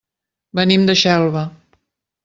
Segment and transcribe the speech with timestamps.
[0.59, 1.47] Venim de Xelva.